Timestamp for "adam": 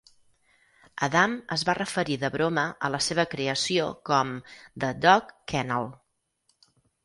1.07-1.35